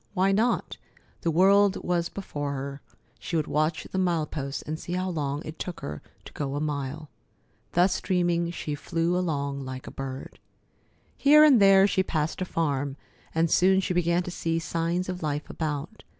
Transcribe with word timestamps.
Why 0.15 0.31
not? 0.31 0.77
The 1.21 1.29
world 1.29 1.77
was 1.83 2.09
before 2.09 2.53
her. 2.53 2.81
She 3.19 3.35
would 3.35 3.45
watch 3.45 3.83
the 3.91 3.99
mile 3.99 4.25
posts 4.25 4.63
and 4.63 4.79
see 4.79 4.93
how 4.93 5.11
long 5.11 5.43
it 5.45 5.59
took 5.59 5.81
her 5.81 6.01
to 6.25 6.33
go 6.33 6.55
a 6.55 6.59
mile. 6.59 7.11
Thus 7.73 8.01
dreaming, 8.01 8.49
she 8.49 8.73
flew 8.73 9.15
along 9.15 9.63
like 9.63 9.85
a 9.85 9.91
bird. 9.91 10.39
Here 11.15 11.43
and 11.43 11.61
there 11.61 11.85
she 11.85 12.01
passed 12.01 12.41
a 12.41 12.45
farm, 12.45 12.97
and 13.35 13.51
soon 13.51 13.79
she 13.79 13.93
began 13.93 14.23
to 14.23 14.31
see 14.31 14.57
signs 14.57 15.07
of 15.07 15.21
life 15.21 15.47
about. 15.51 16.03